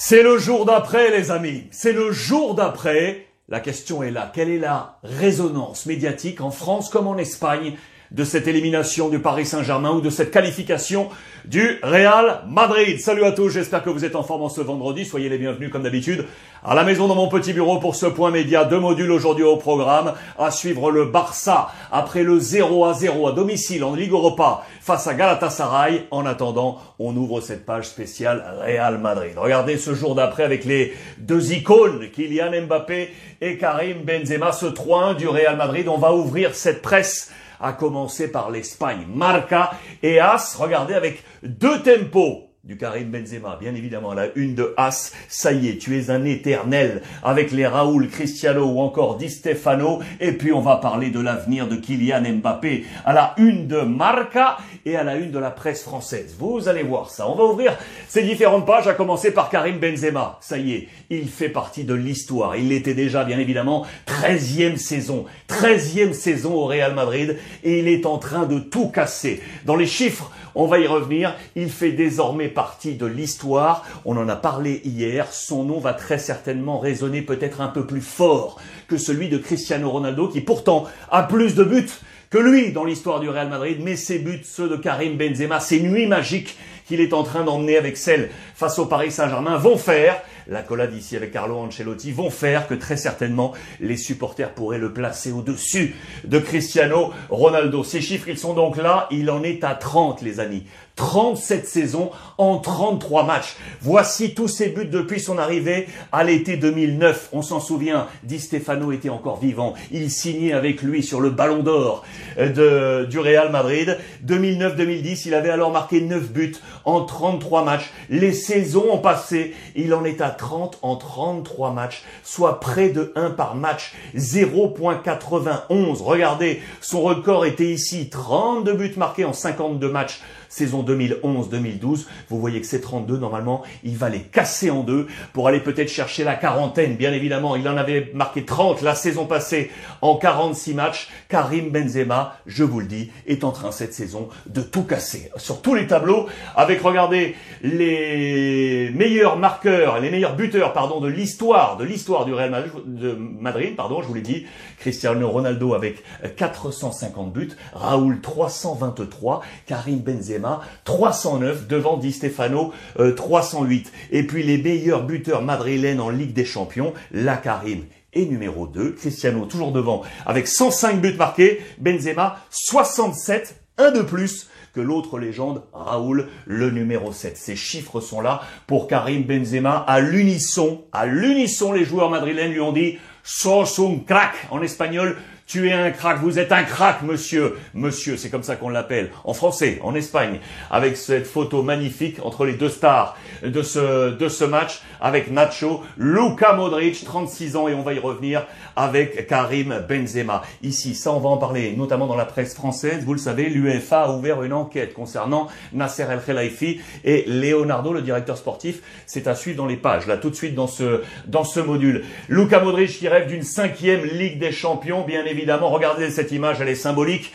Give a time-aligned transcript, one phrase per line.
[0.00, 1.64] C'est le jour d'après, les amis.
[1.72, 3.26] C'est le jour d'après.
[3.48, 4.30] La question est là.
[4.32, 7.76] Quelle est la résonance médiatique en France comme en Espagne
[8.10, 11.08] de cette élimination du Paris Saint-Germain ou de cette qualification
[11.44, 13.00] du Real Madrid.
[13.00, 15.04] Salut à tous, j'espère que vous êtes en forme en ce vendredi.
[15.04, 16.26] Soyez les bienvenus comme d'habitude
[16.64, 18.64] à la maison dans mon petit bureau pour ce point média.
[18.64, 20.14] Deux modules aujourd'hui au programme.
[20.38, 25.06] À suivre le Barça après le 0 à 0 à domicile en Ligue Europa face
[25.06, 26.06] à Galatasaray.
[26.10, 29.32] En attendant, on ouvre cette page spéciale Real Madrid.
[29.36, 35.16] Regardez ce jour d'après avec les deux icônes, Kylian Mbappé et Karim Benzema, ce 3-1
[35.16, 35.88] du Real Madrid.
[35.88, 37.30] On va ouvrir cette presse
[37.60, 39.06] à commencer par l'Espagne.
[39.12, 39.72] Marca
[40.02, 42.44] et As, regardez avec deux tempos.
[42.64, 46.24] Du Karim Benzema, bien évidemment, la une de As, ça y est, tu es un
[46.26, 51.20] éternel, avec les Raoul Cristiano ou encore Di Stefano, et puis on va parler de
[51.20, 55.50] l'avenir de Kylian Mbappé à la une de Marca et à la une de la
[55.50, 56.36] presse française.
[56.38, 57.28] Vous allez voir ça.
[57.28, 57.76] On va ouvrir
[58.08, 60.38] ces différentes pages, à commencer par Karim Benzema.
[60.40, 62.56] Ça y est, il fait partie de l'histoire.
[62.56, 68.06] Il était déjà, bien évidemment, 13e saison, 13e saison au Real Madrid, et il est
[68.06, 69.42] en train de tout casser.
[69.64, 73.84] Dans les chiffres, on va y revenir, il fait désormais partie de l'histoire.
[74.04, 75.32] On en a parlé hier.
[75.32, 79.88] Son nom va très certainement résonner peut-être un peu plus fort que celui de Cristiano
[79.88, 81.90] Ronaldo qui pourtant a plus de buts
[82.30, 85.80] que lui dans l'histoire du Real Madrid, mais ses buts, ceux de Karim Benzema, ces
[85.80, 86.56] nuits magiques
[86.88, 90.94] qu'il est en train d'emmener avec celle face au Paris Saint-Germain vont faire la collade
[90.94, 95.94] ici avec Carlo Ancelotti vont faire que très certainement les supporters pourraient le placer au-dessus
[96.24, 97.84] de Cristiano Ronaldo.
[97.84, 99.08] Ces chiffres, ils sont donc là.
[99.10, 100.64] Il en est à 30, les amis.
[100.96, 103.56] 37 saisons en 33 matchs.
[103.82, 107.28] Voici tous ses buts depuis son arrivée à l'été 2009.
[107.32, 109.74] On s'en souvient, Di Stefano était encore vivant.
[109.92, 112.04] Il signait avec lui sur le ballon d'or
[112.36, 113.96] de, du Real Madrid.
[114.26, 116.56] 2009-2010, il avait alors marqué 9 buts
[116.88, 117.90] en 33 matchs.
[118.08, 119.54] Les saisons ont passé.
[119.76, 123.92] Il en est à 30 en 33 matchs, soit près de 1 par match.
[124.16, 126.02] 0.91.
[126.02, 128.08] Regardez, son record était ici.
[128.08, 132.06] 32 buts marqués en 52 matchs saison 2011-2012.
[132.28, 135.90] Vous voyez que ces 32, normalement, il va les casser en deux pour aller peut-être
[135.90, 136.96] chercher la quarantaine.
[136.96, 139.70] Bien évidemment, il en avait marqué 30 la saison passée
[140.02, 141.08] en 46 matchs.
[141.28, 145.60] Karim Benzema, je vous le dis, est en train cette saison de tout casser sur
[145.60, 146.26] tous les tableaux
[146.56, 152.50] avec, regardez, les meilleurs marqueurs, les meilleurs buteurs, pardon, de l'histoire, de l'histoire du Real
[152.50, 154.46] Madrid, de Madrid, pardon, je vous l'ai dit.
[154.78, 156.02] Cristiano Ronaldo avec
[156.36, 160.37] 450 buts, Raoul 323, Karim Benzema
[160.84, 162.72] 309 devant Di Stefano
[163.16, 163.86] 308.
[163.86, 168.66] Euh, Et puis les meilleurs buteurs madrilènes en Ligue des Champions, la Karim et numéro
[168.66, 175.18] 2, Cristiano toujours devant avec 105 buts marqués, Benzema 67, un de plus que l'autre
[175.18, 177.36] légende, Raoul, le numéro 7.
[177.36, 179.76] Ces chiffres sont là pour Karim Benzema.
[179.86, 185.16] À l'unisson, à l'unisson, les joueurs madrilènes lui ont dit «sos un crack» en espagnol,
[185.48, 187.56] tu es un crack, vous êtes un crack, monsieur.
[187.72, 189.10] Monsieur, c'est comme ça qu'on l'appelle.
[189.24, 190.40] En français, en Espagne.
[190.70, 194.82] Avec cette photo magnifique entre les deux stars de ce, de ce match.
[195.00, 200.42] Avec Nacho, Luka Modric, 36 ans, et on va y revenir avec Karim Benzema.
[200.62, 203.04] Ici, ça on va en parler, notamment dans la presse française.
[203.06, 208.02] Vous le savez, l'UEFA a ouvert une enquête concernant Nasser El Khelaifi et Leonardo, le
[208.02, 208.80] directeur sportif.
[209.06, 212.04] C'est à suivre dans les pages, là, tout de suite dans ce, dans ce module.
[212.28, 216.60] Luka Modric qui rêve d'une cinquième Ligue des Champions, bien évidemment évidemment, regardez cette image,
[216.60, 217.32] elle est symbolique.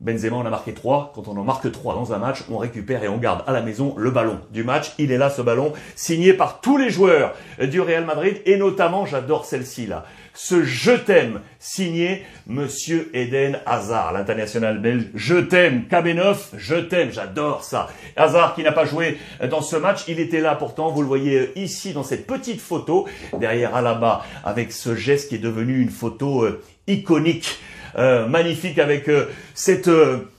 [0.00, 1.12] Benzema en a marqué 3.
[1.14, 3.62] Quand on en marque 3 dans un match, on récupère et on garde à la
[3.62, 4.92] maison le ballon du match.
[4.98, 9.06] Il est là, ce ballon, signé par tous les joueurs du Real Madrid et notamment,
[9.06, 10.04] j'adore celle-ci là,
[10.34, 15.06] ce Je t'aime, signé Monsieur Eden Hazard, l'international belge.
[15.14, 17.88] Je t'aime, KB9, je t'aime, j'adore ça.
[18.16, 19.18] Hazard qui n'a pas joué
[19.50, 23.06] dans ce match, il était là pourtant, vous le voyez ici dans cette petite photo,
[23.38, 27.58] derrière Alaba, avec ce geste qui est devenu une photo euh, iconique.
[27.98, 29.90] Euh, magnifique avec euh, cette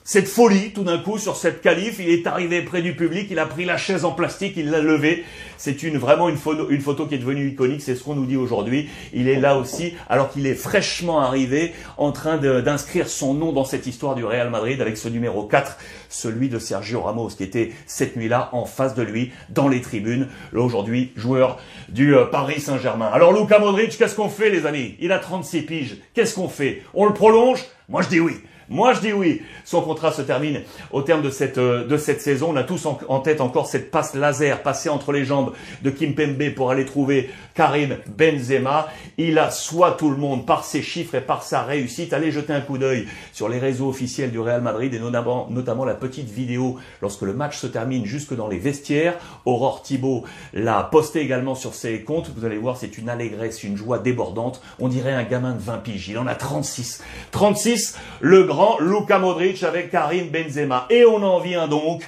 [0.05, 1.99] cette folie tout d'un coup sur cette calife.
[1.99, 4.79] Il est arrivé près du public, il a pris la chaise en plastique, il l'a
[4.79, 5.23] levée.
[5.57, 7.81] C'est une vraiment une photo, une photo qui est devenue iconique.
[7.81, 8.89] C'est ce qu'on nous dit aujourd'hui.
[9.13, 13.63] Il est là aussi, alors qu'il est fraîchement arrivé, en train d'inscrire son nom dans
[13.63, 15.77] cette histoire du Real Madrid avec ce numéro 4,
[16.09, 20.27] celui de Sergio Ramos, qui était cette nuit-là en face de lui dans les tribunes.
[20.53, 23.09] Aujourd'hui, joueur du euh, Paris Saint-Germain.
[23.13, 24.95] Alors Luka Modric, qu'est-ce qu'on fait les amis?
[24.99, 25.97] Il a 36 piges.
[26.13, 26.81] Qu'est-ce qu'on fait?
[26.93, 27.63] On le prolonge?
[27.87, 28.33] Moi je dis oui.
[28.73, 29.43] Moi, je dis oui.
[29.65, 30.61] Son contrat se termine
[30.91, 32.49] au terme de cette, euh, de cette saison.
[32.53, 35.53] On a tous en, tête encore cette passe laser passée entre les jambes
[35.83, 38.87] de Kim Pembe pour aller trouver Karim Benzema.
[39.19, 42.13] Il a soit tout le monde par ses chiffres et par sa réussite.
[42.13, 45.85] Allez jeter un coup d'œil sur les réseaux officiels du Real Madrid et notamment, notamment
[45.85, 49.19] la petite vidéo lorsque le match se termine jusque dans les vestiaires.
[49.45, 52.31] Aurore Thibault l'a posté également sur ses comptes.
[52.35, 54.63] Vous allez voir, c'est une allégresse, une joie débordante.
[54.79, 56.09] On dirait un gamin de 20 piges.
[56.09, 57.03] Il en a 36.
[57.31, 60.85] 36, le grand Luka Modric avec Karim Benzema.
[60.89, 62.03] Et on en vient donc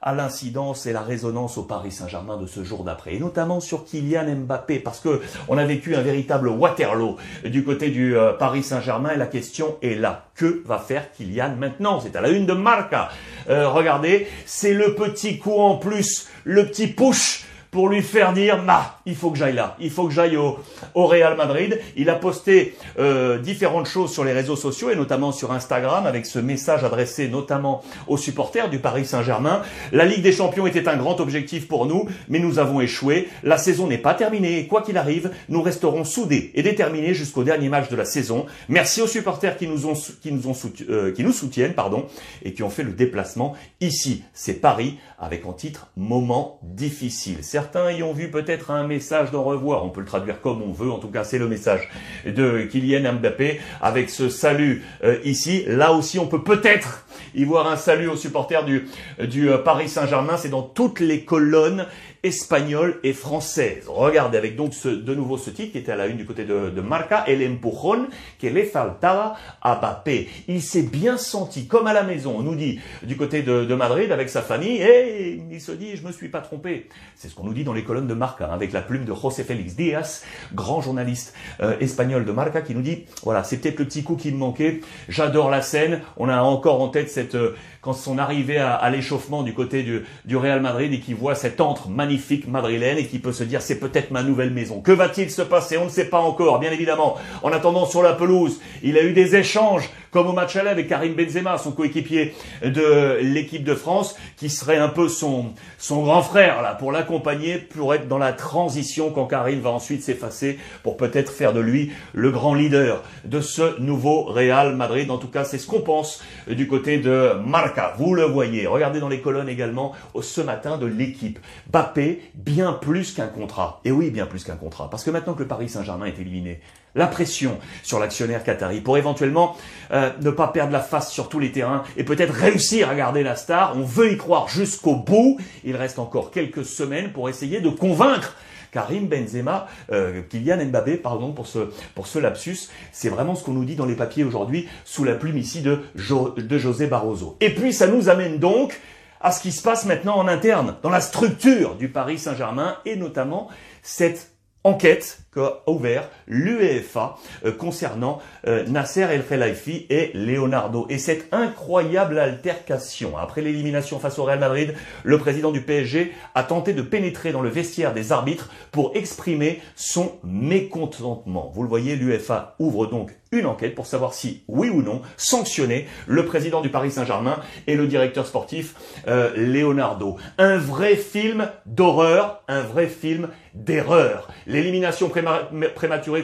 [0.00, 3.84] à l'incidence et la résonance au Paris Saint-Germain de ce jour d'après, et notamment sur
[3.84, 8.62] Kylian Mbappé, parce que on a vécu un véritable Waterloo du côté du euh, Paris
[8.62, 10.26] Saint-Germain, et la question est là.
[10.36, 12.00] Que va faire Kylian maintenant?
[12.00, 13.08] C'est à la une de Marca.
[13.50, 18.62] Euh, regardez, c'est le petit coup en plus, le petit push pour lui faire dire,
[18.62, 20.58] ma, il faut que j'aille là, il faut que j'aille au,
[20.94, 21.80] Real Madrid.
[21.96, 26.26] Il a posté euh, différentes choses sur les réseaux sociaux et notamment sur Instagram avec
[26.26, 29.62] ce message adressé notamment aux supporters du Paris Saint-Germain.
[29.92, 33.28] La Ligue des Champions était un grand objectif pour nous, mais nous avons échoué.
[33.42, 37.44] La saison n'est pas terminée et quoi qu'il arrive, nous resterons soudés et déterminés jusqu'au
[37.44, 38.46] dernier match de la saison.
[38.68, 40.56] Merci aux supporters qui nous ont qui nous ont
[40.90, 42.06] euh, soutiennent pardon
[42.42, 44.24] et qui ont fait le déplacement ici.
[44.32, 47.38] C'est Paris avec en titre moment difficile.
[47.58, 49.84] Certains y ont vu peut-être un message d'en revoir.
[49.84, 50.92] On peut le traduire comme on veut.
[50.92, 51.88] En tout cas, c'est le message
[52.24, 55.64] de Kylian Mbappé avec ce salut euh, ici.
[55.66, 58.86] Là aussi, on peut peut-être y voir un salut aux supporters du,
[59.18, 60.36] du euh, Paris Saint-Germain.
[60.36, 61.86] C'est dans toutes les colonnes
[62.22, 63.84] espagnole et française.
[63.86, 66.44] Regardez avec donc ce, de nouveau ce titre qui était à la une du côté
[66.44, 68.08] de, Marca, El empujón
[68.40, 70.28] que le faltaba a Mbappé.
[70.48, 74.10] Il s'est bien senti comme à la maison, on nous dit du côté de, Madrid
[74.10, 76.88] avec sa famille, et il se dit je me suis pas trompé.
[77.14, 79.14] C'est ce qu'on nous dit dans les colonnes de Marca hein, avec la plume de
[79.14, 83.78] José Félix Díaz, grand journaliste euh, espagnol de Marca qui nous dit voilà c'est peut-être
[83.78, 84.80] le petit coup qui me manquait.
[85.08, 86.00] J'adore la scène.
[86.16, 89.84] On a encore en tête cette euh, quand son arrivée à, à l'échauffement du côté
[89.84, 92.07] du, du Real Madrid et qui voit cet antre magnifique
[92.48, 94.80] madrilène et qui peut se dire c'est peut-être ma nouvelle maison.
[94.80, 95.76] Que va-t-il se passer?
[95.76, 97.16] On ne sait pas encore, bien évidemment.
[97.42, 100.88] En attendant, sur la pelouse, il a eu des échanges comme au match aller avec
[100.88, 106.22] Karim Benzema, son coéquipier de l'équipe de France, qui serait un peu son, son grand
[106.22, 110.96] frère là pour l'accompagner, pour être dans la transition quand Karim va ensuite s'effacer, pour
[110.96, 115.10] peut-être faire de lui le grand leader de ce nouveau Real Madrid.
[115.10, 117.94] En tout cas, c'est ce qu'on pense du côté de Marca.
[117.98, 118.66] Vous le voyez.
[118.66, 121.38] Regardez dans les colonnes également ce matin de l'équipe.
[121.70, 123.80] Bappé, bien plus qu'un contrat.
[123.84, 124.88] Et oui, bien plus qu'un contrat.
[124.90, 126.60] Parce que maintenant que le Paris Saint-Germain est éliminé,
[126.94, 129.56] la pression sur l'actionnaire qatari pour éventuellement
[129.92, 133.22] euh, ne pas perdre la face sur tous les terrains et peut-être réussir à garder
[133.22, 133.76] la star.
[133.76, 135.38] On veut y croire jusqu'au bout.
[135.64, 138.36] Il reste encore quelques semaines pour essayer de convaincre
[138.70, 142.68] Karim Benzema, euh, Kylian Mbappé, pardon pour ce, pour ce lapsus.
[142.92, 145.80] C'est vraiment ce qu'on nous dit dans les papiers aujourd'hui sous la plume ici de,
[145.94, 147.36] de José Barroso.
[147.40, 148.78] Et puis ça nous amène donc
[149.20, 152.96] à ce qui se passe maintenant en interne, dans la structure du Paris Saint-Germain et
[152.96, 153.48] notamment
[153.82, 154.32] cette
[154.64, 155.20] enquête
[155.66, 160.86] ouvert l'UEFA euh, concernant euh, Nasser El Khelaifi et Leonardo.
[160.88, 164.74] Et cette incroyable altercation, après l'élimination face au Real Madrid,
[165.04, 169.60] le président du PSG a tenté de pénétrer dans le vestiaire des arbitres pour exprimer
[169.76, 171.50] son mécontentement.
[171.54, 175.86] Vous le voyez, l'UEFA ouvre donc une enquête pour savoir si, oui ou non, sanctionner
[176.06, 178.74] le président du Paris Saint-Germain et le directeur sportif
[179.06, 180.16] euh, Leonardo.
[180.38, 184.28] Un vrai film d'horreur, un vrai film d'erreur.
[184.46, 185.27] L'élimination prématurée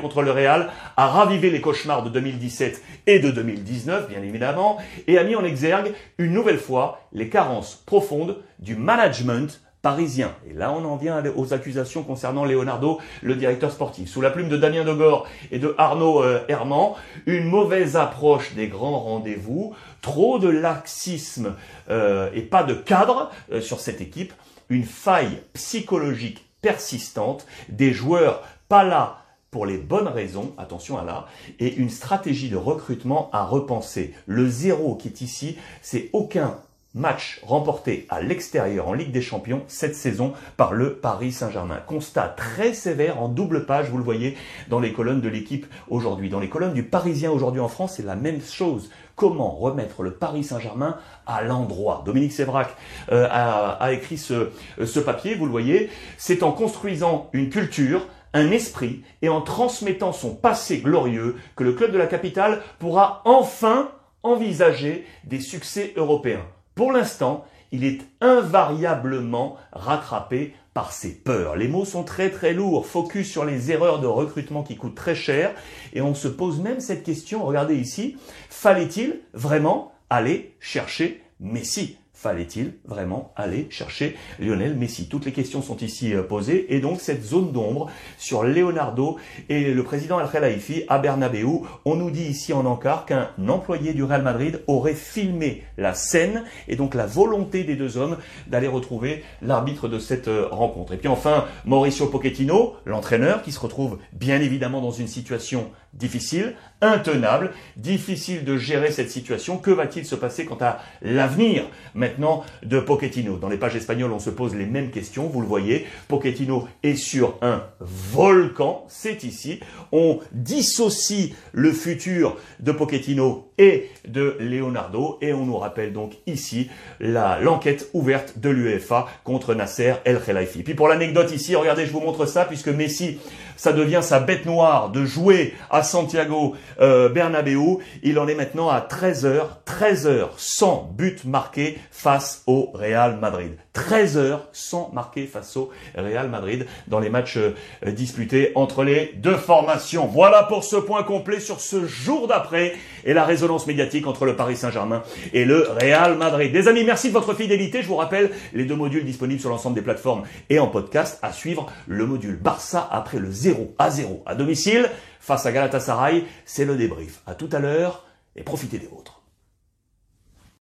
[0.01, 5.19] contre le Real a ravivé les cauchemars de 2017 et de 2019, bien évidemment, et
[5.19, 10.35] a mis en exergue une nouvelle fois les carences profondes du management parisien.
[10.49, 14.09] Et là, on en vient aux accusations concernant Leonardo, le directeur sportif.
[14.09, 16.95] Sous la plume de Damien Degor et de Arnaud euh, Herman,
[17.27, 21.55] une mauvaise approche des grands rendez-vous, trop de laxisme
[21.91, 24.33] euh, et pas de cadre euh, sur cette équipe,
[24.71, 29.19] une faille psychologique persistante, des joueurs pas là
[29.51, 31.27] pour les bonnes raisons, attention à là,
[31.61, 34.13] et une stratégie de recrutement à repenser.
[34.27, 36.59] Le zéro qui est ici, c'est aucun
[36.95, 41.81] match remporté à l'extérieur en Ligue des Champions cette saison par le Paris Saint-Germain.
[41.87, 44.37] Constat très sévère en double page, vous le voyez
[44.69, 46.31] dans les colonnes de l'équipe aujourd'hui.
[46.31, 48.91] Dans les colonnes du Parisien aujourd'hui en France, c'est la même chose.
[49.17, 52.03] Comment remettre le Paris Saint-Germain à l'endroit?
[52.07, 52.77] Dominique Sévrac
[53.13, 54.51] euh, a, écrit ce,
[54.85, 55.91] ce papier, vous le voyez.
[56.17, 61.73] C'est en construisant une culture, un esprit et en transmettant son passé glorieux que le
[61.73, 63.91] club de la capitale pourra enfin
[64.23, 66.45] envisager des succès européens.
[66.75, 71.57] Pour l'instant, il est invariablement rattrapé par ses peurs.
[71.57, 75.15] Les mots sont très très lourds, focus sur les erreurs de recrutement qui coûtent très
[75.15, 75.55] cher,
[75.93, 78.17] et on se pose même cette question, regardez ici,
[78.51, 81.97] fallait-il vraiment aller chercher Messi?
[82.25, 87.03] Fallait-il vraiment aller chercher Lionel Messi Toutes les questions sont ici euh, posées et donc
[87.03, 89.19] cette zone d'ombre sur Leonardo
[89.51, 91.45] et le président El Khelaifi à Bernabeu,
[91.85, 96.45] on nous dit ici en encart qu'un employé du Real Madrid aurait filmé la scène
[96.67, 98.17] et donc la volonté des deux hommes
[98.47, 100.95] d'aller retrouver l'arbitre de cette euh, rencontre.
[100.95, 106.55] Et puis enfin, Mauricio Pochettino, l'entraîneur qui se retrouve bien évidemment dans une situation difficile,
[106.81, 109.57] intenable, difficile de gérer cette situation.
[109.57, 113.39] Que va-t-il se passer quant à l'avenir maintenant de Pochettino?
[113.39, 115.87] Dans les pages espagnoles, on se pose les mêmes questions, vous le voyez.
[116.09, 119.61] Pochettino est sur un volcan, c'est ici.
[119.93, 126.69] On dissocie le futur de Pochettino et de Leonardo et on nous rappelle donc ici
[126.99, 130.65] l'enquête ouverte de l'UEFA contre Nasser El Khelaifi.
[130.65, 133.19] Puis pour l'anecdote ici, regardez, je vous montre ça puisque Messi,
[133.57, 137.79] ça devient sa bête noire de jouer à Santiago euh, Bernabéu.
[138.03, 143.19] Il en est maintenant à 13 heures, 13 heures sans but marqué face au Real
[143.19, 143.53] Madrid.
[143.75, 147.55] 13 heures sans marquer face au Real Madrid dans les matchs euh,
[147.91, 150.07] disputés entre les deux formations.
[150.07, 152.75] Voilà pour ce point complet sur ce jour d'après
[153.05, 156.53] et la résonance médiatique entre le Paris Saint-Germain et le Real Madrid.
[156.53, 157.83] Des amis, merci de votre fidélité.
[157.83, 161.33] Je vous rappelle les deux modules disponibles sur l'ensemble des plateformes et en podcast à
[161.33, 164.89] suivre le module Barça après le 0 à 0 à domicile
[165.25, 166.25] face à Galatasaray.
[166.45, 167.23] C'est le débrief.
[167.27, 168.05] À tout à l'heure
[168.37, 169.24] et profitez des vôtres.